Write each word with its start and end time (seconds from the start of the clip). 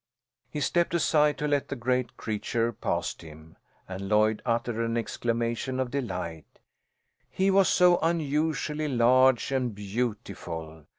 He 0.49 0.61
stepped 0.61 0.95
aside 0.95 1.37
to 1.37 1.47
let 1.47 1.67
the 1.67 1.75
great 1.75 2.17
creature 2.17 2.71
past 2.73 3.21
him, 3.21 3.55
and 3.87 4.09
Lloyd 4.09 4.41
uttered 4.47 4.83
an 4.83 4.97
exclamation 4.97 5.79
of 5.79 5.91
delight, 5.91 6.57
he 7.29 7.51
was 7.51 7.69
so 7.69 7.99
unusually 8.01 8.87
large 8.87 9.51
and 9.51 9.75
beautiful. 9.75 10.87